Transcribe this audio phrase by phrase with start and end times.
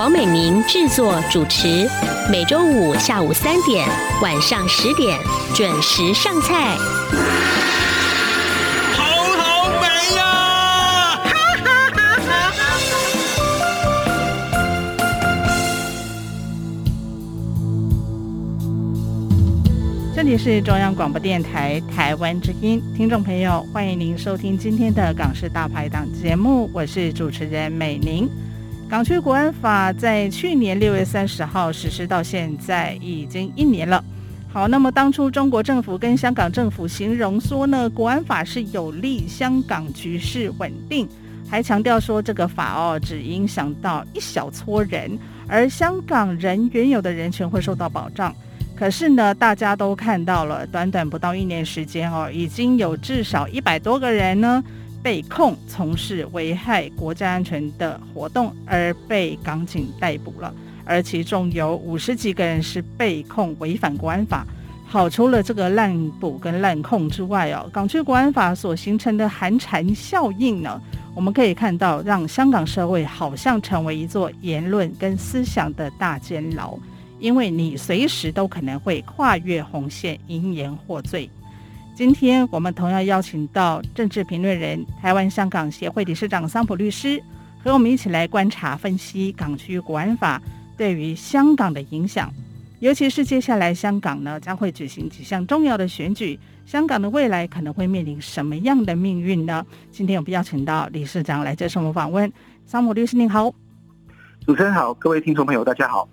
[0.00, 1.86] 黄美玲制作主持，
[2.32, 3.86] 每周五下午三点、
[4.22, 5.20] 晚上十点
[5.54, 6.74] 准时上菜。
[8.94, 9.04] 好
[9.36, 11.20] 好美呀！
[11.22, 11.30] 哈
[11.62, 12.62] 哈哈哈
[20.16, 28.26] 这里是中央广播电台台湾之音，听众朋友，欢迎您收听今天的港式大排档节目，我是主持人美玲。
[28.90, 34.04] 港区国安法在去年六月三十号实施到现在已经一年了。
[34.52, 41.08] 好，那么当初中国政府跟香港政府形容说呢，国安法是有利香港局势稳定，
[41.48, 45.16] 还强调说这个法哦只影响到一小撮人，
[45.46, 48.34] 而香港人原有的人权会受到保障。
[48.74, 54.60] 可是呢，大家都看到了，短短不到一年时间哦，已经有至少一百多个人呢。
[55.02, 64.46] 被控从事危害国家安全的活动而被港警逮捕了，而其中有五十几个人是被控违反国安法。
[64.86, 70.80] 好，除了这个滥捕跟滥控之外哦，港区国安法所形成的寒蝉效应呢，
[71.14, 76.76] 我们可以看到，让香港社会好像成为一座言论跟思想的大监牢，
[77.20, 81.30] 因为你随时都可能会跨越红线，因言获罪。
[82.00, 87.22] 今天我们同样邀请到政治评论人、台湾香港协会理事长桑普律师，
[87.62, 90.40] 和我们一起来观察分析港区国安法
[90.78, 92.32] 对于香港的影响，
[92.78, 99.62] 尤其是接下来香港呢将会举行几项重要的选举，香港的未来可能会面临什么样的命运呢？
[99.90, 102.32] 今天我们邀请到理事长来接受我们访问，
[102.64, 103.52] 桑普律师您好，
[104.46, 106.08] 主持人好，各位听众朋友大家好。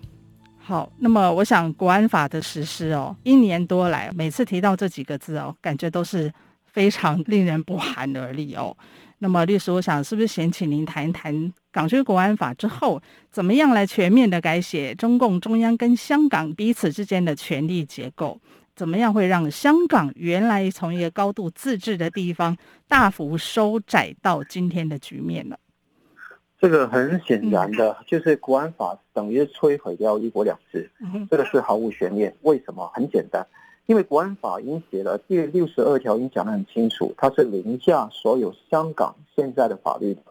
[0.67, 6.29] 好，那么我想国安法的实施哦，一年多来，每次提到这几个字哦，感觉都是
[6.65, 8.75] 非常 令人不寒而栗哦。
[9.19, 13.01] 那么律师，我想是不是先请您谈一谈港区国安法之后，
[13.31, 18.37] 怎么样来全面的改写中共中央跟香港彼此之间的权力结构？
[18.75, 22.57] 怎么样会让香港原来从一个高度自治的地方
[22.89, 25.55] 大幅收窄到今天的局面呢？
[26.59, 30.89] 这个很显然的，就是国安法等于摧毁掉一国两制，
[31.29, 32.35] 这个是毫无悬念。
[32.41, 32.89] 为什么？
[32.95, 33.45] 很简单，
[33.85, 40.21] 因为国安法已经写了第六十二条，已经讲得很清楚，它是凌驾所有香港现在的法律的。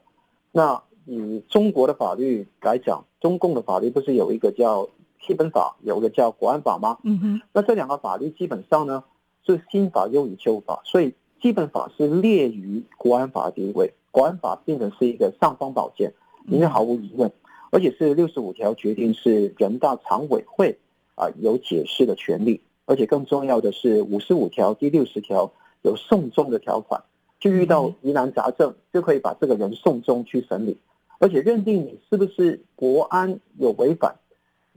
[0.50, 4.88] 那以中国的法律来讲，中共的法律不是有一个叫
[5.25, 6.98] 基本法，有一个叫国安法吗？
[7.04, 7.41] 嗯哼。
[7.53, 9.04] 那这两个法律基本上呢
[9.47, 13.93] 是新法优于旧法，所以基本法是列于国安法的地位。
[14.16, 16.15] 国安法变成是一个尚方宝剑，
[16.49, 17.31] 因为毫无疑问，
[17.71, 20.78] 而且是六十五条决定是人大常委会
[21.16, 27.03] 啊有解释的权利，而且更重要的是五十五条第六十条有送终的条款，
[27.38, 30.78] 就遇到疑难杂症就可以把这个人送终去审理，
[31.19, 34.16] 而且认定你是不是国安有违反，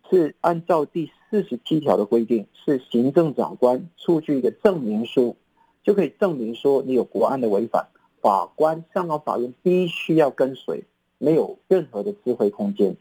[0.10, 5.38] 是按照第四十七条的规定，是行政长官出具一个证明书，
[5.86, 7.88] 就可以证明说你有国安的违反。
[8.22, 10.84] 法官、香港法院必须要跟随，
[11.18, 12.96] 没有任何的智慧空间。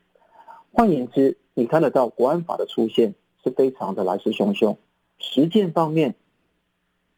[0.73, 4.77] 换言之，你看得到国安法的出现是非常的来势汹汹。
[5.19, 6.15] 实践方面，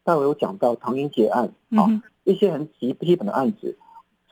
[0.03, 3.77] 待会有讲到唐英杰案啊，一些很基基本的案子，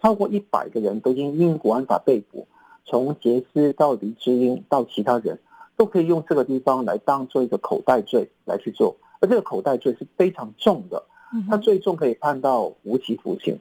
[0.01, 2.47] 超过一百个人都因因国安法被捕，
[2.86, 5.38] 从杰斯到黎智英到其他人，
[5.78, 11.03] 都可以用这个地方来当做一个口袋罪来去做，而这个口袋罪是非常重的。
[11.50, 13.60] 他最终可以判到无期徒刑，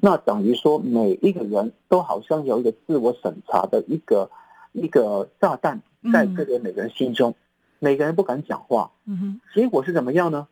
[0.00, 4.30] 那等于说每一个人都好像有一个自我审查的一个
[4.72, 5.82] 一个炸弹
[6.12, 7.34] 在这个每个人心中，
[7.78, 8.90] 每个人不敢讲话。
[9.54, 10.48] 结果是怎么样呢？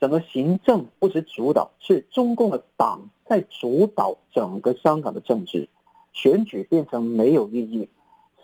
[0.00, 5.68] 整个行政不是主导，是中共的党在主导整个香港的政治，
[6.12, 7.88] 选举变成没有意义，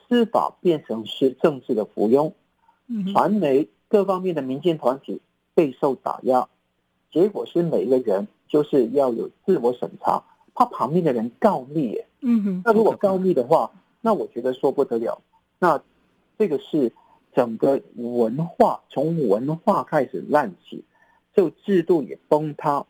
[0.08, 2.32] 司法变成是政治的附庸，
[3.12, 5.20] 传媒各方面的民间团体
[5.54, 6.48] 备受打压。
[7.10, 10.22] 结果是每一个人就是要有自我审查，
[10.54, 12.00] 怕旁边的人告密。
[12.20, 13.70] 嗯哼，那如果告密的话，
[14.00, 15.20] 那我觉得说不得了。
[15.58, 15.82] 那
[16.38, 16.92] 这个是
[17.34, 20.84] 整个文化从文化开始烂起，
[21.34, 22.86] 就制度也崩塌。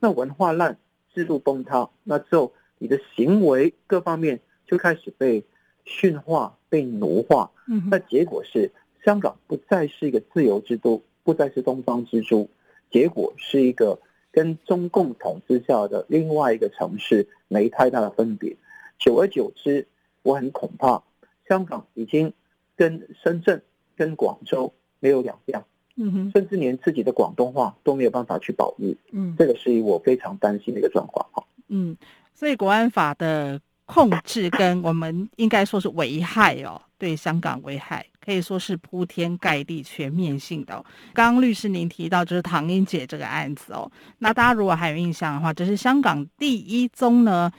[0.00, 0.78] 那文化烂，
[1.14, 5.44] 制度崩塌，那之后你的行为各方面就开始被
[5.84, 7.50] 驯化、被奴化。
[7.68, 8.72] 嗯，那结果是
[9.04, 12.48] 香港不再是一个自由之都，不再是东方之珠，
[12.92, 13.98] 结果是一个
[14.30, 18.56] 跟中共统治下的另外一个城市没太大的分别。
[18.98, 19.88] 久而久之，
[20.22, 21.02] 我很恐怕
[21.48, 22.32] 香港已经
[22.76, 23.62] 跟深圳、
[23.96, 25.64] 跟广州没有两样，
[25.96, 31.44] 嗯哼，甚至连自己的广东话都没有办法去保育，嗯，这个是我非常担心的一个状况哈。
[31.68, 31.96] 嗯，
[32.34, 33.60] 所以国安法的
[33.92, 40.84] 控制跟我们应该说是危害哦， 对香港危害可以说是铺天盖地、全面性的哦。
[41.12, 47.50] 刚刚律师您提到就是唐英杰这个案子哦，那大家如果还有印象的话，这是香港第一宗呢。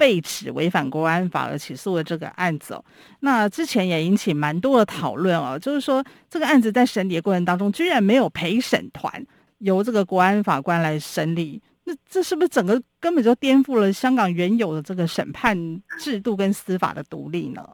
[0.00, 2.82] 被指违反国安法而起诉的这个案子哦，
[3.20, 9.22] 那之前也引起蛮多的讨论哦，就是说这个案子在审理的过程当中，居然没有陪审团
[9.58, 11.60] 由这个国安法官来审理，
[11.90, 17.68] 那这是不是整个根本就颠覆了香港原有的这个审判制度跟司法的独立呢？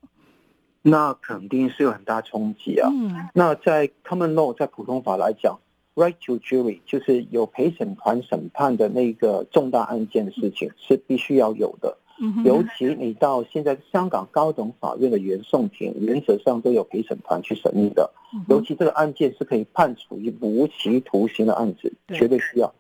[0.81, 2.89] 那肯定是有很大冲击啊。
[2.91, 5.59] 嗯，那在 common law 在普通法来讲
[5.95, 11.99] ，right to jury 就是有陪审团审判的那个重大案件的事情是必须要有的。
[12.47, 18.11] 尤其你到现在香港高等法院的原讼庭，原则上都有陪审团去审理的。
[18.49, 22.75] 尤其这个案件是可以判处于无期徒刑的案子，绝对需要。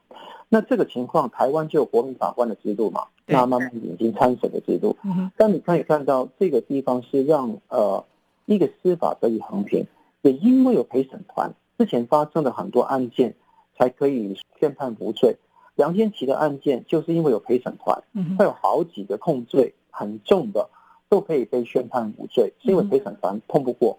[0.48, 4.96] 那这个情况，台湾就有国民法官的制度嘛，那慢慢引进参审的制度。
[5.36, 8.04] 但你可以看到，这个地方是让呃
[8.44, 9.86] 一个司法得以衡平，
[10.22, 13.34] 也因为有陪审团，之前发生的很多案件
[13.76, 15.36] 才可以宣判无罪。
[15.74, 18.02] 梁天琦的案件就是因为有陪审团，
[18.38, 20.70] 他有好几个控罪很重的，
[21.08, 23.98] 都可以被宣判无罪，是因为陪审团通不过。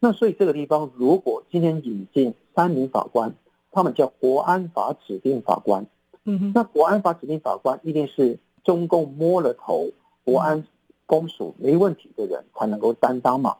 [0.00, 3.34] 那所以这个地方，如果今天引进三名法官，
[3.74, 5.86] 他们叫国安法指定法官，
[6.24, 9.90] 嗯哼那国安法指定法官一定是中共摸了头，
[10.24, 10.64] 国安
[11.06, 13.56] 公署没问题的人才能够担当嘛。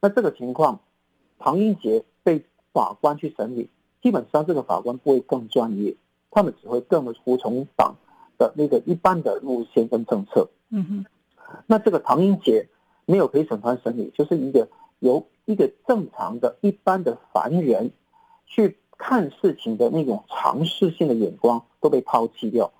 [0.00, 0.80] 那这个情况，
[1.38, 2.42] 唐英杰被
[2.72, 3.68] 法官去审理，
[4.02, 5.94] 基本上这个法官不会更专业。
[6.30, 7.96] 他们只会更服从党
[8.36, 10.48] 的那个一般的路线跟政策。
[10.70, 11.06] 嗯哼，
[11.66, 12.68] 那这个唐英杰
[13.06, 14.68] 没有陪审团审理，就是一个
[14.98, 17.92] 由一个正常的一般的凡人
[18.46, 22.70] 去看事情的那种尝试性的眼光都被抛弃掉，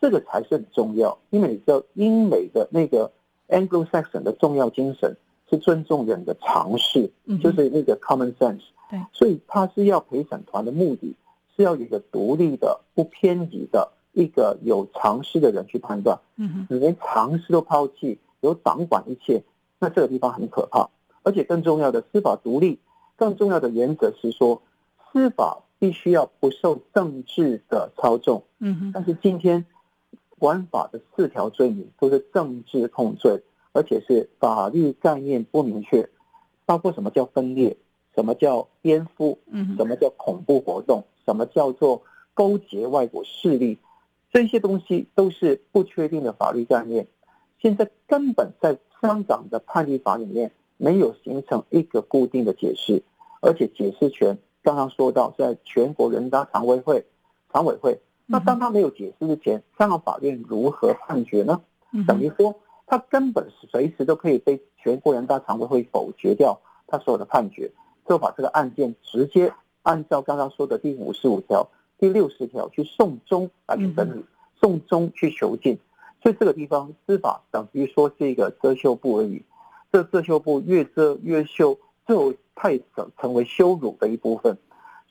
[0.00, 1.18] 这个才是很重要。
[1.30, 3.10] 因为你知道英美的那个
[3.48, 5.16] Anglo-Saxon 的重要精神
[5.50, 7.10] 是尊重人的尝试，
[7.42, 8.62] 就是那个 common sense。
[8.88, 11.16] 对，所以他是要陪审团的目的。
[11.54, 16.18] 是要有一个独立的、不偏激的一个有常识的人去判断。
[16.36, 19.42] 嗯，你连常识都抛弃，由党管一切，
[19.78, 20.88] 那这个地方很可怕。
[21.22, 22.78] 而且更重要的，司法独立，
[23.16, 24.62] 更重要的原则是说，
[25.12, 28.44] 司法必须要不受政治的操纵。
[28.58, 29.66] 嗯，但是今天，
[30.38, 33.42] 国安法的四条罪名都是政治控罪，
[33.72, 36.08] 而且是法律概念不明确，
[36.64, 37.76] 包括什么叫分裂，
[38.14, 41.04] 什么叫颠覆，嗯，什么叫恐怖活动。
[41.24, 42.02] 什么叫做
[42.34, 43.78] 勾结外国势力？
[44.32, 47.06] 这些东西都是不确定的法律概念。
[47.60, 53.04] 现在根本在香港的判例法里面没有形成一个固定的解释，
[53.40, 57.04] 而且解释权刚刚说到在全国人大常委会、
[57.52, 58.00] 常委会。
[58.26, 61.60] 那当他没有解释之前，香港法院如何判决呢？
[62.06, 62.54] 等于说
[62.86, 67.70] 他根本是随时都可以被全国人大常委会否决掉他所有的判决，
[68.08, 69.52] 就把这个案件直接。
[69.82, 74.24] 按照刚刚说的第五十五条、第六十条去送中来去审理，
[74.60, 75.76] 送中去囚禁，
[76.22, 79.42] 所以这个地方司法等于说是一个遮羞布而已，
[79.90, 81.76] 这遮羞布越遮越羞，
[82.12, 84.54] 就太成成为羞辱的一部分，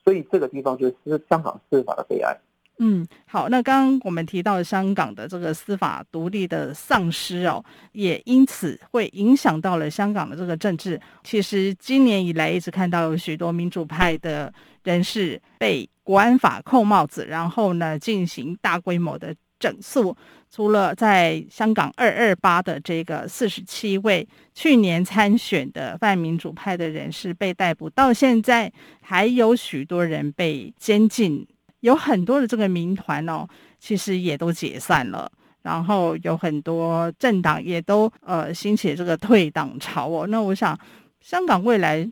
[0.04, 0.96] 所以这个地方就是
[1.28, 2.38] 香港司法的悲哀。
[2.78, 11.00] 嗯，好，那刚刚我们提到香港的这个司法独立的丧失哦，也因此会影响到了香港的这个政治。
[11.24, 14.54] 其实今年以来一直看到有许多民主派的
[14.84, 20.16] 人士被国安法扣帽子，然后呢进行大规模的整肃。
[20.54, 31.48] 除了在香港二二八的这个四十七位去年参选的泛民主派的人士被逮捕，到现在还有许多人被监禁。
[31.80, 33.48] 有很多的这个民团哦，
[33.80, 35.32] 其实也都解散了，
[35.64, 40.28] 然后有很多政党也都呃兴起这个退党潮哦。
[40.28, 40.78] 那我想，
[41.22, 42.08] 香港未来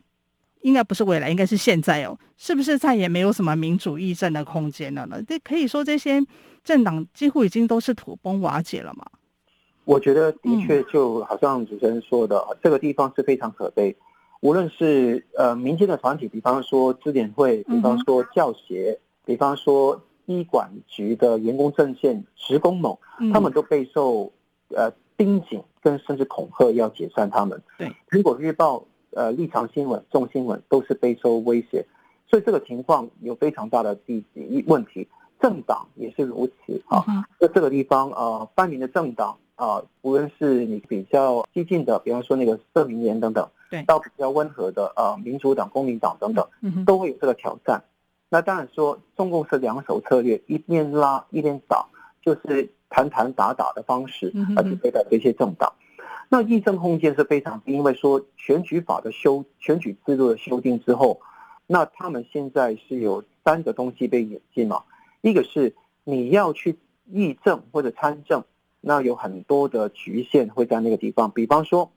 [0.62, 5.22] 应该不是未来，应该是现在哦，是不是再也没有什么民主议政的空间了呢？
[5.22, 6.20] 这可以说这些
[6.64, 9.04] 政党几乎已经都是土崩瓦解了嘛？
[9.84, 13.96] 我觉得的确就好像主持人说的，嗯、这个地方是非常可悲。
[14.40, 18.98] 无论是呃民间的团体，比方说支联会，比方说教协。
[18.98, 22.98] 嗯比方说，医管局的员工阵线职工盟，
[23.32, 24.32] 他们都备受
[24.70, 27.62] 呃盯紧跟甚至恐吓要解散他们。
[27.78, 28.78] 对，《苹果日报》
[29.12, 31.86] 呃立场新闻、众新闻都是备受威胁，
[32.28, 35.06] 所以这个情况有非常大的地基问题。
[35.40, 37.04] 政党也是如此啊，
[37.38, 46.46] 在这个地方呃，泛民的政党啊，无论是你比较激进的，比方说那个社民联等等，对，到比较温和的呃民主党、公民党等等，
[46.84, 47.82] 都会有这个挑战。
[48.28, 51.86] 那当然说，中共是两手策略，一边拉一边打，
[52.22, 55.72] 就是谈谈打打的方式，而且对待这些政党。
[56.28, 61.20] 那议政空间是非常低，因为说选举法的修、选举制度的修订之后，
[61.66, 64.82] 那他们现在是有三个东西被引进嘛。
[65.20, 65.74] 一个是
[66.04, 66.78] 你要去
[67.10, 68.44] 议政或者参政，
[68.80, 71.30] 那有很多的局限会在那个地方。
[71.30, 71.90] 比方说，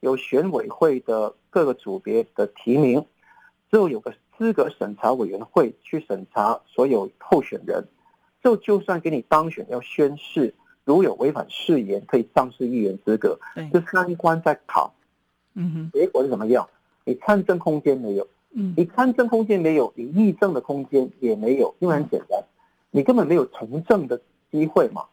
[0.00, 3.04] 有选委会的各个组别的提名，
[3.70, 7.84] 之后有个资格审查委员会去审查所有候选人，
[8.42, 10.54] 之后就算给你当选要宣誓，
[10.84, 13.38] 如有违反誓言，可以丧失议员资格。
[13.72, 14.94] 这三关在考，
[15.54, 16.68] 嗯哼，结果是怎么样？
[17.04, 22.44] 你参政空间没有，嗯，你参政空间没有，你议政的空间也没有，因为很简单。
[22.90, 25.04] 你根本没有从政的机会嘛，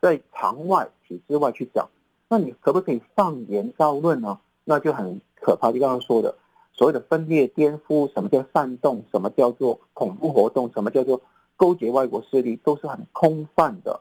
[0.00, 1.88] 在场外体制外去讲，
[2.28, 4.38] 那你可不可以放言造论呢？
[4.64, 5.72] 那就很可怕。
[5.72, 6.36] 就刚刚说的，
[6.72, 11.20] 所谓的分裂、颠覆，什么叫煽动，什么叫做恐怖活动，什么叫做
[11.56, 14.00] 勾结外国势力，都是很空泛的。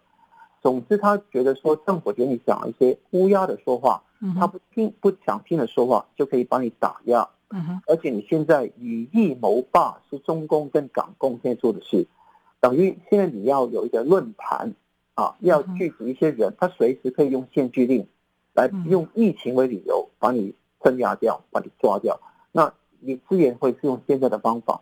[0.61, 4.03] 总之，他觉得说政府给你讲一些乌鸦的说话，
[4.35, 7.27] 他不听不想听的说话，就可以把你打压。
[7.87, 12.05] 而且你现在以疫谋霸，是中共跟港共现在做的事。
[12.61, 14.75] 等于现在你要有一个论坛
[15.15, 18.07] 啊，要聚集一些人，他随时可以用限聚令
[18.53, 22.19] 来用疫情为理由把你镇压掉，把你抓掉。
[22.51, 24.81] 那你资源会是用现在的方法，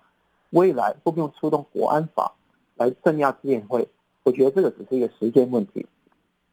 [0.49, 2.35] 未来会不会用出动国安法
[2.75, 3.87] 来镇压资源会？
[4.23, 5.87] 我觉得这个只是一个时间问题。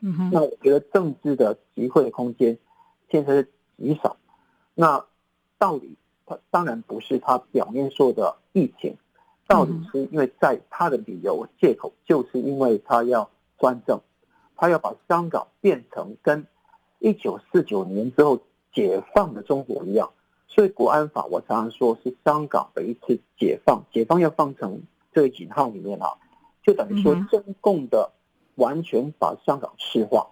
[0.00, 0.30] 嗯哼。
[0.32, 2.56] 那我觉得政治的集会的空间
[3.10, 4.16] 现在是极少。
[4.74, 5.04] 那
[5.58, 8.96] 道理它当然不是它表面说的疫情。
[9.48, 14.00] 到底是因为在他的理由借口，就是因为他要专政，
[14.56, 16.44] 他要把香港变成跟
[16.98, 18.40] 一九四九年之后
[18.72, 20.10] 解放的中国一样，
[20.48, 26.08] 所以国安法我常常说是香港的一次解放，解放要放成这个引号里面啊，
[26.64, 28.10] 就等于说中共的
[28.56, 30.26] 完全把香港赤化，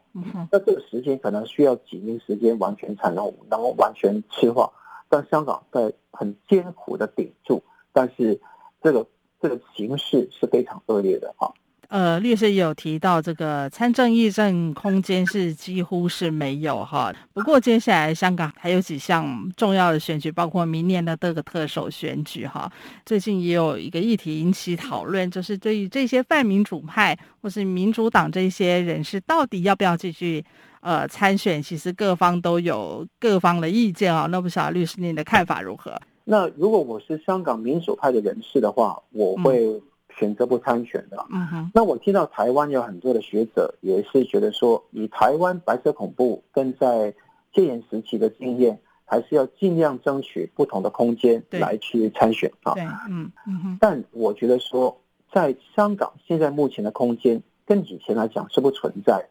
[0.50, 4.73] 那这个时间可能需要几年时间完全才能能够完全赤化，
[5.09, 8.40] 但香港在很艰苦的顶住，但是。
[8.85, 9.07] 这个
[9.41, 11.50] 这个形势是非常恶劣的哈。
[11.88, 17.14] 呃，律师也有提到，这个参政议政空间是几乎是没有哈。
[17.33, 22.71] 不过接下来香港还有几项重要的选举，包括明年的这个特首选举哈。
[23.07, 30.45] 最近也有一个议题引起讨论，就是对于这些泛民主派或是民主党这些人士，到底要不要继续
[30.81, 31.62] 呃参选？
[31.62, 34.26] 其实各方都有各方的意见啊。
[34.31, 35.97] 那不晓得律师您的看法如何？
[36.25, 39.83] 那如果我是香港民主派的人士的话，我会
[40.16, 41.26] 选择不参选的。
[41.31, 41.71] 嗯哼。
[41.75, 47.12] 那我听到台湾有很多的学者也是觉得说，以台湾白色恐怖跟在
[47.52, 52.73] 戒严时期的经验，还是要尽量争取不同的空间来去参选啊。
[52.75, 53.78] 对，嗯嗯哼。
[53.81, 54.99] 但我觉得说，
[55.33, 59.28] 在香港现在目前的空间跟以前来讲是不存在。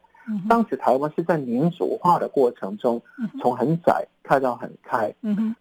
[0.47, 3.01] 当时台湾是在民主化的过程中，
[3.41, 5.13] 从很窄开到很开，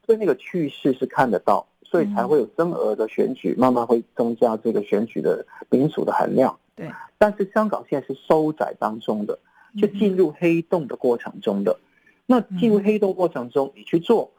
[0.07, 6.57] 所以那个趋势是看得到，所以才会有增额的选举，慢慢会增加这个选举的民主的含量。
[6.76, 9.38] 对，但是香港现在是收窄当中的，
[9.81, 11.78] 就进入黑洞的过程中的。
[12.25, 14.31] 那进入黑洞过程中，你去做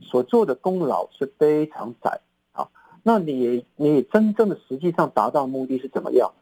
[0.00, 2.20] 所做的功劳是非常窄
[2.52, 2.68] 啊。
[3.02, 6.32] 那你你真正的实际上达到目的是怎么样？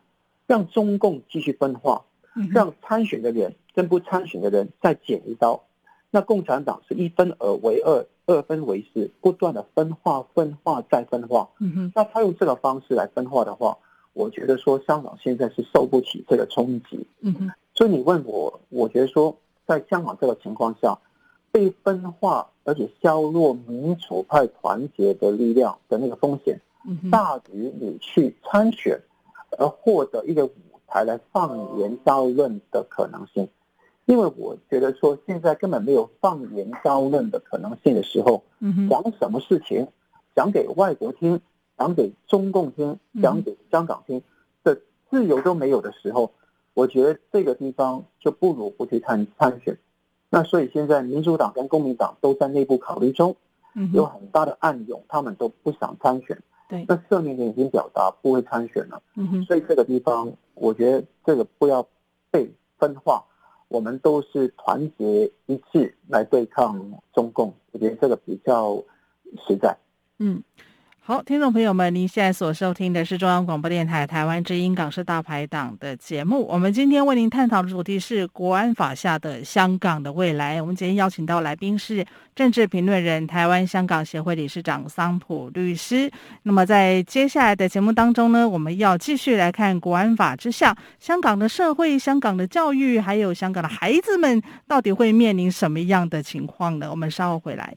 [0.46, 2.04] 让中共继续分化。
[2.52, 5.62] 让参选的人跟不参选的人再剪一刀，
[6.10, 11.48] 那共产党是一分而为二，二分为四，不断的分化、分化再分化。
[11.60, 13.78] 嗯哼，那他用这个方式来分化的话，
[14.12, 17.06] 我觉得说香港现在是受不起这个冲击。
[17.20, 19.36] 嗯哼，所以你问我，我觉得说
[19.66, 20.98] 在香港这个情况下，
[21.52, 26.60] 被分化而且削弱民主派团结的力量的那个风险，
[27.10, 29.00] 大于你去参选
[29.58, 30.50] 而获得一个。
[30.94, 33.48] 还来放言造论的可能性，
[34.06, 38.44] 因为我觉得说现在根本没有放言造论的可能性的时候，
[38.88, 39.88] 讲什么事情，
[40.36, 41.40] 讲给外国听，
[41.76, 44.22] 讲给中共听，讲给香港听
[44.62, 46.30] 的自由都没有的时候，
[46.74, 49.76] 我觉得这个地方就不如不去参参选。
[50.30, 53.34] 那所以现在民主党跟公民党都在内部考虑中，
[53.92, 56.40] 有很大的暗涌，他们都不想参选。
[56.68, 61.86] 对，那社民连已经表达不会参选了，嗯哼，所以这个地方，我觉得这个不要
[62.30, 63.24] 被分化，
[63.68, 68.82] 我们都是团结一致来对抗中共，我觉得这个比较
[69.46, 69.76] 实在。
[70.18, 70.42] 嗯。
[71.06, 76.46] 好，听众朋友们，您现在所收听的是中央广播电台台湾之音港式大排档的节目。
[76.46, 80.62] 我们今天为您探讨的主题是国安法下的香港的未来。
[80.62, 82.02] 我们今天邀请到来宾是
[82.34, 86.10] 政治评论人、台湾香港协会理事长桑普律师。
[86.44, 96.90] 那么在接下来的节目当中呢，我们要继续来看国安法之下，香港的社会、香港的教育，还有香港的孩子们，到底会面临什么样的情况呢？
[96.90, 97.76] 我们稍后回来。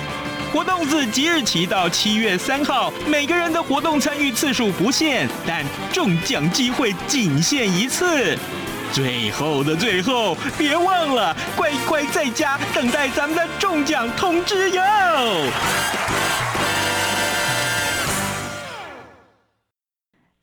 [0.51, 8.37] 活动自即日起到七月三号，每个人的活动参与次数不限，但中奖机会仅限一次。
[8.91, 14.81] 最后的最后，别忘了乖乖在家等待咱们的中奖通知哟。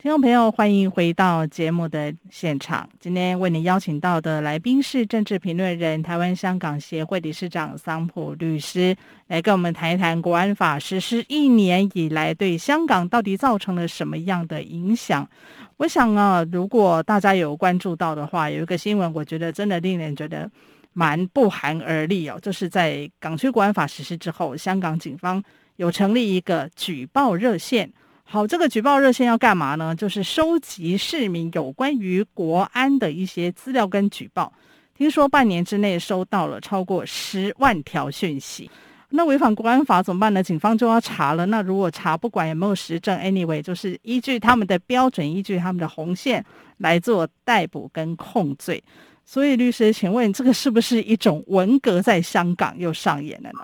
[0.09, 2.89] 听众朋友，欢迎回到节目的现场。
[2.99, 15.29] 今天为您邀请到的来宾是政治评论人、台湾香港协会理事长桑普律师，来跟我们谈一谈国安法实施一年以来对香港到底造成了什么样的影响。
[15.77, 20.51] 我想啊，如果大家有关注到的话，有一个新闻，我觉得真的令人觉得
[20.95, 25.45] 蛮不寒而栗哦，就是在港区国安法实施之后，香港警方
[25.77, 27.93] 有成立一个举报热线。
[28.31, 29.97] 好，这个举报热线要干嘛呢？
[29.97, 34.53] 就是收集市民有关于国安的一些资料跟举报。
[34.95, 38.71] 听说半年之内收到了超过十万条讯息。
[39.09, 40.43] 那违反国安法怎么办呢？
[40.43, 41.47] 警方就要查了。
[41.47, 46.45] 那如果查不管有没有实证，anyway，就是依据他们的标准，依据他们的红线
[46.77, 48.85] 来做逮捕跟控罪。
[49.25, 53.61] 所以律师，请问这个是不是一种文革在香港又上演了呢？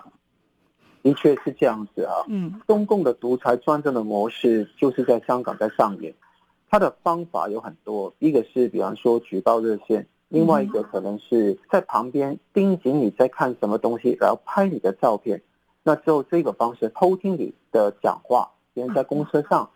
[1.05, 6.11] 的确是这样子啊，嗯，中共的独裁专政的模式就是在香港在上演，
[6.67, 15.43] 它的方法有很多，一个是比方说举报热线，另外一个可能是在旁边盯紧你在看什么东西，然后拍你的照片，
[15.83, 19.69] 那之后这个方式偷听你的讲话，别人在公车上，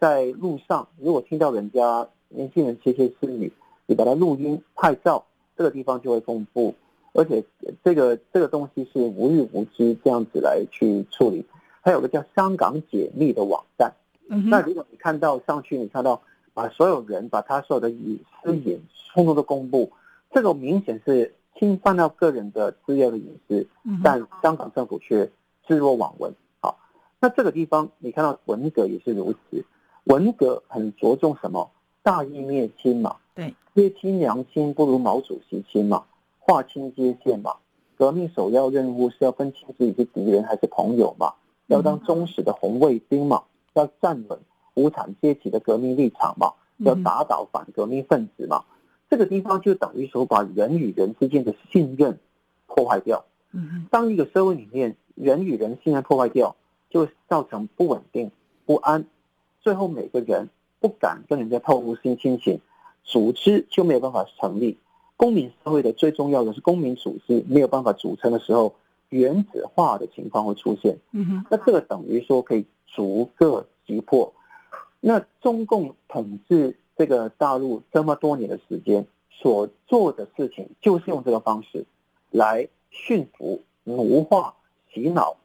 [0.00, 3.52] 在路上，如果听到人家年轻人窃窃私语，
[3.86, 5.24] 你把它录音拍照，
[5.56, 6.74] 这个地方就会公布。
[7.12, 7.44] 而且
[7.84, 11.44] 这个这个东西是无欲无之这样子来去处理，
[11.80, 13.92] 还有个叫香港解密的网站。
[14.28, 16.22] 嗯，那如果你看到上去，你看到
[16.54, 18.80] 把所有人把他所有的隐私隐
[19.12, 19.92] 通通都公布，
[20.32, 23.66] 这个明显是侵犯到个人的资料的隐私，
[24.02, 25.30] 但香港政府却
[25.66, 26.32] 置若罔闻。
[26.60, 26.78] 好，
[27.20, 29.64] 那这个地方你看到文革也是如此，
[30.04, 31.70] 文革很着重什么？
[32.02, 36.04] 大义灭亲嘛，对，爹亲娘亲不如毛主席亲嘛。
[36.44, 37.54] 划清界限嘛，
[37.96, 41.34] 革命首要任务是要分清自己是敌人还是朋友嘛，
[41.68, 44.40] 要当忠实的红卫兵嘛，要站稳
[44.74, 48.64] 无产阶级的革命立场嘛，要打倒反革命分子嘛，
[49.08, 52.18] 这个地方就等于说把人与人之间的信任
[52.66, 53.24] 破坏掉。
[53.90, 56.56] 当一个社会里面人与人信任破坏掉，
[56.90, 58.32] 就造成不稳定、
[58.66, 59.04] 不安，
[59.60, 60.48] 最后每个人
[60.80, 62.60] 不敢跟人家透露心情，
[63.04, 64.78] 组织就没有办法成立。
[65.22, 68.74] 公民社会的最重要的是公民组织没有办法组成的时候，
[69.10, 70.98] 原子化的情况会出现。
[71.12, 74.34] 嗯哼，那这个等于说可以逐个击破。
[74.98, 81.86] 那中共统治这个大陆这么多年的时间所做的事情，就是用这个方式
[82.32, 84.56] 来驯服、奴化、
[84.92, 85.36] 洗脑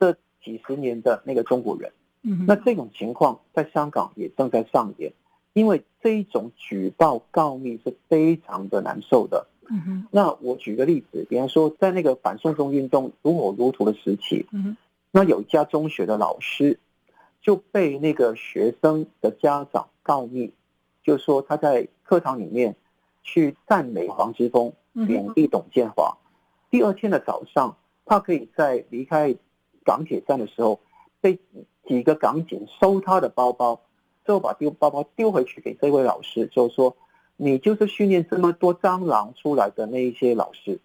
[0.00, 1.92] 这几十年的那个中国人。
[2.22, 5.12] 嗯哼，那这种情况在香港也正在上演。
[5.52, 9.46] 因为这一种举报告密是非常的难受的。
[9.68, 10.06] 嗯哼。
[10.10, 14.76] 那我举个例子，比方说在那个反送中运动如火如荼的时期，嗯哼，
[15.10, 16.78] 那有一家中学的老师
[17.40, 20.52] 就被那个学生的家长告密，
[21.02, 22.76] 就说他在课堂里面
[23.22, 24.72] 去赞美黄之锋，
[25.06, 26.16] 贬低董建华。
[26.70, 29.34] 第二天的早上，他可以在离开
[29.84, 30.80] 港铁站的时候，
[31.20, 31.38] 被
[31.86, 33.80] 几个港警收他的包包。
[34.24, 36.96] 之后把丢包包丢回去给这位老师，就说
[37.36, 40.78] ：“你就是训练这么多蟑螂出来的那一些老师。”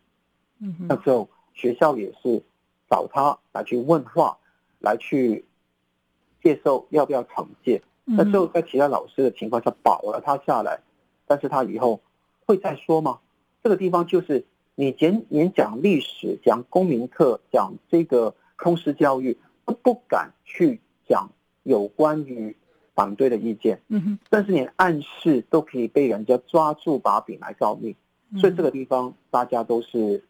[0.60, 2.42] 嗯，那之后学校也是
[2.90, 4.38] 找他来去问话，
[4.80, 5.46] 来去
[6.42, 7.82] 接受要不要惩戒。
[8.06, 10.80] 那之后在其他老师的情况下保了他下来，
[11.28, 12.02] 但是他以后
[12.46, 13.20] 会再说吗？
[13.62, 14.46] 这个地方就是
[14.76, 21.30] 你演演讲历史、讲公民课、讲这个通识教育，都不敢去讲
[21.64, 22.56] 有关于。
[22.98, 27.96] 反对的意见，嗯哼，但是连暗示都可以被人家抓住把柄来告密，
[28.40, 30.24] 所以这个地方大家都是，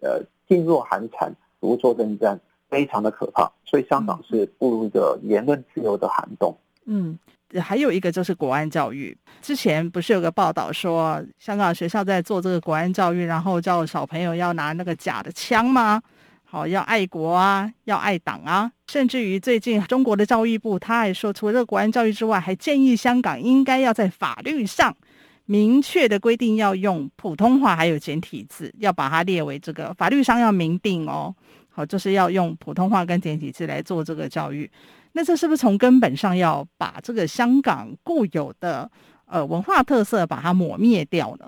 [0.00, 2.36] 呃，噤若寒蝉，如坐针毡，
[2.68, 3.48] 非常的可怕。
[3.64, 6.52] 所以香港是步入一个言论自由的寒冬。
[6.86, 7.16] 嗯，
[7.60, 16.02] 还有一个就是国安教育，之前不是有个报道说，香港学校在做这个国安教育，然后叫小朋友要拿那个假的枪吗？
[16.50, 24.96] 好，要爱国啊，要爱党啊，甚至于最近中国的教育部他还说，除了国安教育之外，还建议香港应该要在法律上
[25.44, 31.34] 明确的规定要用普通话还有简体字，要把它列为这个法律上要明定哦。
[31.68, 34.70] 好，就是要用普通话跟简体字来做这个教育。
[35.12, 38.90] 那这是不是从根本上要把这个香港固有的
[39.26, 41.46] 呃文化特色把它抹灭掉呢？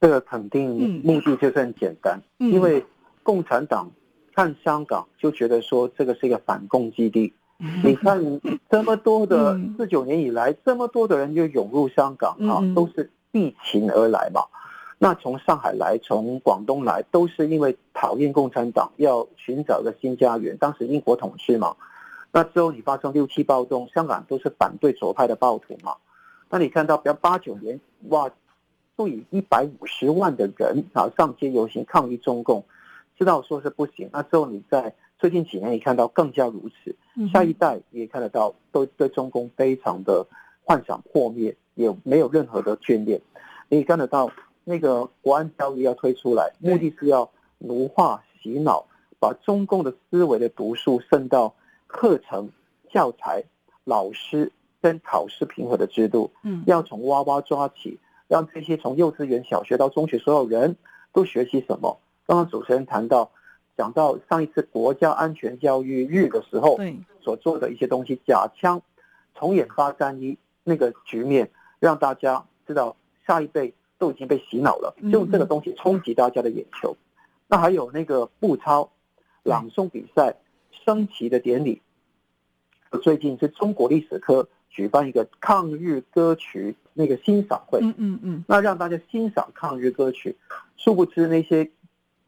[0.00, 2.84] 这个肯定目的就是很简单，嗯、因为
[3.22, 3.88] 共产党。
[4.34, 7.32] 看香港就觉得说这个是一个反共基地，
[7.84, 14.42] 你看这么多的四九年以来，这么多的人就涌入香港啊，都是避秦而来嘛。
[14.98, 20.56] 那从上海来，从广东来，都是因为讨厌共产党，要寻找一个新家园。
[20.56, 21.76] 当时英国统治嘛，
[22.32, 25.94] 那之后你发生六七暴动，香港都是反对左派的暴徒嘛。
[26.50, 28.30] 那你看到，比如八九年，哇，
[28.96, 32.64] 数以一百五十万的人啊上街游行抗议中共。
[33.18, 36.94] 知道说是不行，那之后你在最近几年你看到更加如此，
[37.32, 40.26] 下一代也看得到都对中共非常的
[40.64, 43.20] 幻想破灭，也没有任何的眷恋。
[43.68, 44.30] 你也看得到
[44.64, 48.86] 那个国安教育要推出来，目的是要奴化洗脑，
[49.20, 51.54] 把中共的思维的毒素渗到
[51.86, 52.50] 课程、
[52.90, 53.44] 教材、
[53.84, 56.30] 老师跟考试评核的制度。
[56.42, 60.76] 嗯，要从娃娃抓起，让这些从幼稚园、小学到中学所有人
[61.12, 61.98] 都学习什么。
[62.26, 63.30] 刚刚主持人谈到，
[63.76, 66.78] 讲到上一次国家安全教育日的时候，
[67.20, 68.80] 所做的一些东西，假枪
[69.34, 76.96] 重演八三一那个局面，让大家知道下一辈都已经被洗脑了，就用这个东西冲击大家的眼球。
[77.46, 78.90] 那还有那个步操、
[79.42, 80.36] 朗诵比赛、
[80.70, 81.82] 升旗的典礼，
[83.02, 90.36] 最近是中国历史科举办一个抗日歌曲那个欣赏会，嗯嗯嗯，那让大家欣赏抗日歌曲，
[90.78, 91.70] 殊不知那些。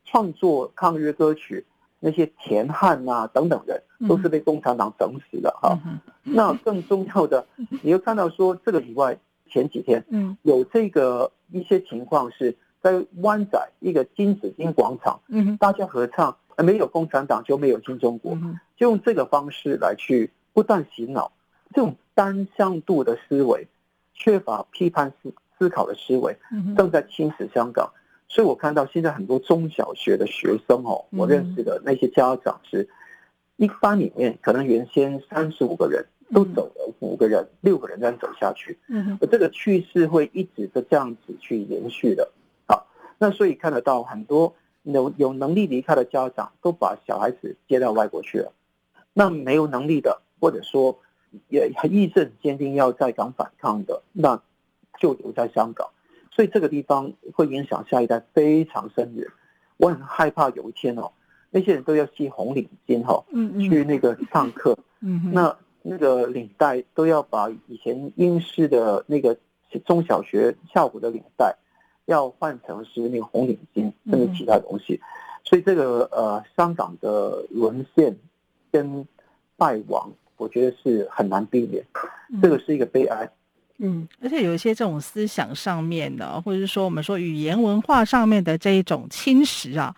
[0.06, 1.66] 创作抗日歌曲
[2.00, 5.78] 那些田汉啊等等人，都是被共产党整死的哈。
[6.22, 7.46] 那更重要的，
[7.82, 9.18] 你又看到说这个以外，
[9.50, 10.04] 前几天
[10.42, 15.20] 有这个一些情况是在湾仔一个金紫荆广场，
[15.58, 18.38] 大家合唱，没有共产党就没有新中国，
[18.76, 21.32] 就用这个方式来去不断洗脑，
[21.74, 23.66] 这种单向度的思维，
[24.14, 26.36] 缺乏批判思思考的思维，
[26.76, 27.90] 正在侵蚀香港。
[28.28, 32.88] 所以我看到现在很多中小学的学生哦，我认识的那些家长是，
[33.56, 42.30] 一班里面可能原先三十五个人都走了五个人、六个人这样走下去，嗯，而这个趋势会一直的这样子去延续的。
[42.66, 42.86] 好，
[43.18, 48.52] 那所以看得到很多有有能力离开的家长都把小孩子接到外国去了，
[49.12, 50.98] 那没有能力的或者说
[51.48, 54.42] 也意志坚定要在港反抗的，那
[54.98, 55.88] 就留在香港。
[56.36, 59.26] 所以这个地方会影响下一代非常深远，
[59.78, 61.10] 我很害怕有一天哦，
[61.50, 63.24] 那些人都要系红领巾哈，
[63.58, 64.76] 去那个上课，
[65.32, 69.34] 那那个领带都要把以前英式的那个
[69.86, 71.56] 中小学校服的领带，
[72.04, 75.00] 要换成是那个红领巾，甚至其他东西。
[75.42, 78.14] 所以这个呃，香港的沦陷
[78.70, 79.08] 跟
[79.56, 81.82] 败亡，我觉得是很难避免，
[82.42, 83.30] 这个是一个悲哀。
[83.78, 89.94] 嗯，而且有一些这种思想上面的，或者是说我们说语言文化上面的这一种侵蚀啊，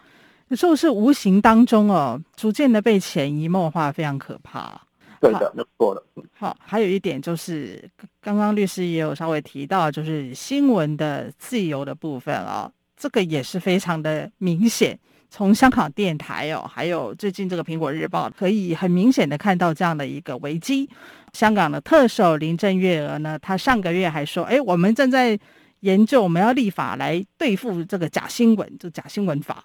[0.48, 4.80] 有时候是无形当中哦，逐渐的被潜移默化，非常可怕。
[5.20, 6.02] 对的，没错的。
[6.34, 7.88] 好，还有一点就是，
[8.20, 14.98] 刚刚律师也有稍微提到，就是新闻的自由的部分哦，这个也是非常的明显。
[15.30, 20.88] 从香港电台哦，还有最近这个苹果日报，可以很明显的看到这样的一个危机。
[21.32, 25.38] 香港的特首林郑月娥呢，她上个月还说：“哎，我们正在
[25.80, 29.62] 研究，我们要立法来对付这个假新闻，就假新闻法。”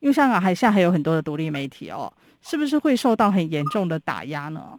[0.00, 4.78] 因为香港还现在还有很多的独立媒体哦，是不是会受到很严重的打压呢？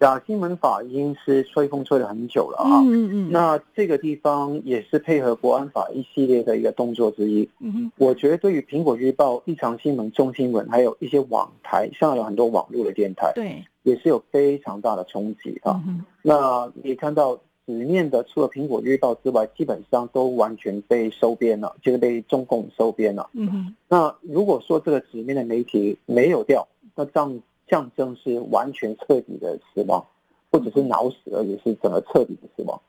[0.00, 7.48] 假新闻法已经是吹风吹了很久了啊，嗯嗯，那这个地方也是配合国安法一系列的一个动作之一。
[7.60, 15.80] 嗯哼，我觉得对于苹果日报、异常新闻、中新闻，还有一些网台，像有很多网络的电台，对，也是有非常大的冲击啊。
[15.86, 23.30] 嗯、那你看到纸面的，除了苹果日报之外，基本上都完全被收编了，就是被中共收编了。
[23.32, 27.40] 嗯哼，那如果说这个纸面的媒体没有掉，那这样。
[27.68, 30.04] 象征是完全彻底的死亡，
[30.50, 32.80] 或者是脑死，而且是整个彻底的死亡。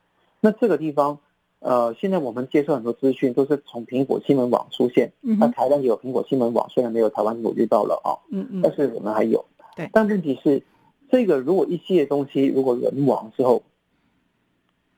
[0.42, 1.20] 那这个地方，
[1.60, 5.12] 呃，现在我们接受很多资讯都是从苹果新闻网出现。
[5.22, 9.44] 那台湾也有苹果新闻网，虽然没有台湾苹果日报了啊，嗯嗯，但是我们还有。
[9.76, 9.90] 对。
[9.94, 10.62] 但问题是，
[11.10, 13.64] 这个如果一系列东西如果人亡之后，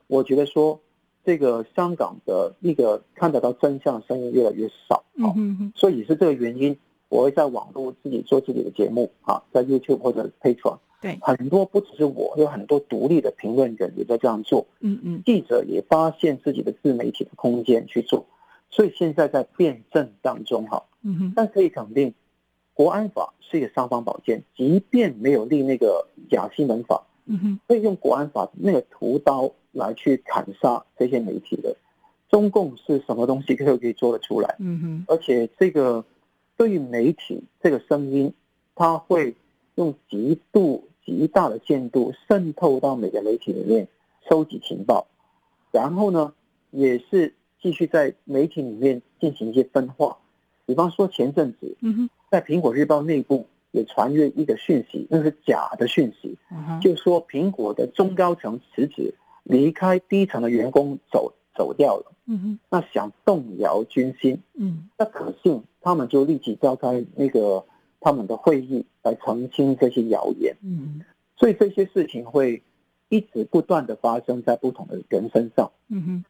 [0.06, 0.80] 我觉得说
[1.24, 5.32] 这个香港的一个看得到真相的声音越来越少啊，
[5.74, 6.76] 所以是这个原因。
[7.08, 14.66] 我会在网络自己做自己的节目啊，在 YouTube 或者 Patreon，对，很多不只是我，有很多独立的评论人也在这样做。
[14.80, 18.26] 嗯嗯，记者也发现自己的自媒体的空间去做，
[18.68, 20.84] 所以现在在辩证当中哈。
[21.02, 22.12] 嗯哼，但可以肯定，
[22.74, 31.74] 国安法是一个尚方宝剑，即便没有立那个假新闻法，嗯哼，可以用国安法那个屠刀来去砍杀这些媒体的。
[32.28, 34.56] 中共是什么东西都可以做得出来。
[34.58, 36.04] 嗯哼，而且这个。
[36.58, 38.34] 对于媒体这个声音，
[38.74, 39.36] 它会
[39.76, 43.86] 用极度极大的限度渗透到每个媒体里面，
[44.28, 45.06] 收集情报，
[45.70, 46.34] 然后呢，
[46.72, 50.18] 也是继续在媒体里面进行一些分化。
[50.66, 51.76] 比方说前阵子，
[52.28, 56.36] 在苹果日报内部也传阅一个讯息，那是假的讯息，
[56.82, 62.12] 就说苹果的中高层辞职，离开低层的员工走走掉了。
[62.68, 65.62] 那想动摇军心，嗯那可信。
[65.80, 67.64] 他们就立即召开那个
[68.00, 70.54] 他们的会议来澄清这些谣言。
[70.60, 71.00] 嗯，
[71.36, 72.62] 所以这些事情会
[73.08, 75.70] 一直不断的发生在不同的人身上。
[75.88, 76.24] 嗯哼，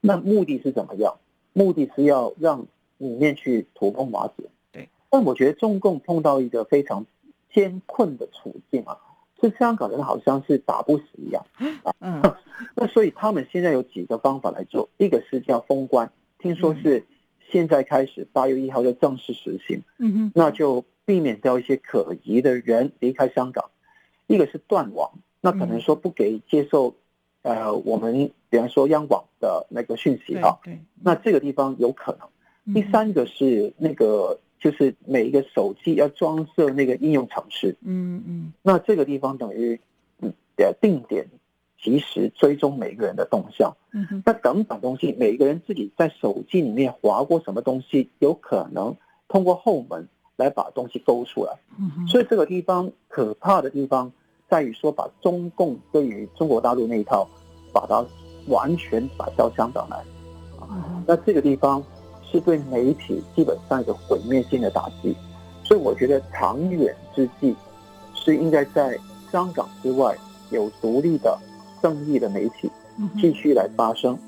[0.00, 1.18] 那目的是怎么样？
[1.52, 4.44] 目的是要让里面去土崩瓦解。
[4.72, 7.04] 对，但我觉得中共碰到一个非常
[7.52, 8.98] 艰困的处境啊，
[9.40, 11.44] 是香港人好像是打不死一样。
[12.00, 12.22] 嗯，
[12.74, 17.04] 那所以他们现在有几个方法来做，一个是叫封关，听说是。
[17.48, 19.80] 现在开始，八月一号就正式实行。
[19.98, 23.70] 嗯哼，那就避免掉一些可疑的人离开香港。
[24.26, 26.96] 一个是断网，那可能说不给接受，
[27.42, 30.58] 呃，我们比方说央广的那个讯息啊。
[30.64, 32.74] 对，那这个地方有可能。
[32.74, 37.76] 第三个是那个，就是每一个手机要装设那个应用程式。
[37.82, 39.80] 嗯嗯，那这个地方等于
[40.20, 41.26] 嗯的定点。
[41.78, 48.96] 及时追踪每个人的动向，嗯哼那等等东西，每一个人自己在手机里面划过什么东西，有可能
[49.28, 51.52] 通过后门来把东西勾出来。
[51.78, 54.10] 嗯哼所以这个地方可怕的地方
[54.48, 57.28] 在于说，把中共对于中国大陆那一套，
[57.72, 58.04] 把它
[58.48, 60.02] 完全摆到香港来。
[61.06, 61.80] 那这个地方
[62.36, 65.16] 是对媒体基本上一个毁灭性的打击。
[65.64, 67.56] 所以我觉得长远之计
[68.14, 68.96] 是应该在
[69.32, 70.16] 香港之外
[70.50, 71.36] 有独立的。
[71.82, 72.68] 正义的媒体
[73.20, 74.18] 继续来发声，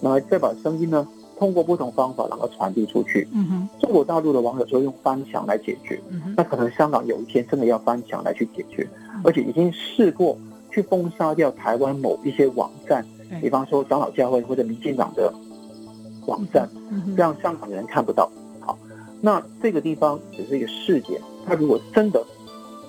[0.00, 3.28] 那再把声音呢，通过不同方法然后传递出去。
[3.32, 6.00] 嗯哼，中国大陆的网友说用翻墙来解决，
[6.36, 8.88] 那可能香港有一天真的要翻墙来去解决，
[9.24, 10.38] 而且已经试过
[10.70, 13.04] 去封杀掉台湾某一些网站，
[13.42, 15.34] 比方说长老教会或者民进党的
[16.26, 16.68] 网站，
[17.16, 18.30] 让香港人看不到。
[18.60, 18.78] 好，
[19.20, 22.24] 那这个地方只是一个试点，它如果真的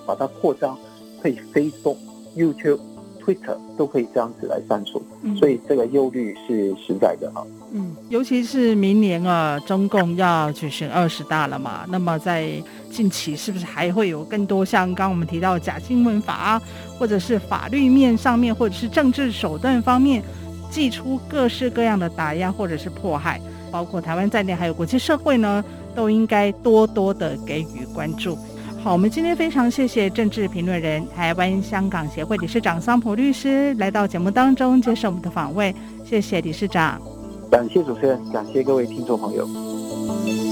[0.05, 0.77] 把它扩张，
[1.21, 1.97] 可以 Facebook、
[2.35, 2.79] YouTube。
[3.25, 5.01] Twitter 都可以这样子来删除，
[5.39, 7.41] 所以这个忧虑是实在的啊。
[7.73, 16.61] 嗯，尤其是明年啊，中共要举行二十大了嘛，那么在近期是不是还会有更多像刚刚我们提到假新闻法，
[16.99, 20.21] 或者是法律面上面，或者是政治手段方面，
[20.69, 23.39] 寄出各式各样的打压或者是迫害，
[23.71, 25.63] 包括台湾在内，还有国际社会呢，
[25.95, 28.37] 都应该多多的给予关注。
[28.83, 35.73] 好，我们今天非常谢谢政治评论人、台湾香港协会理事长桑普律师来到节目当中接受我们的访问，
[36.03, 37.01] 谢谢理事长。
[37.49, 40.44] 感谢主持人，感谢各位听众朋友。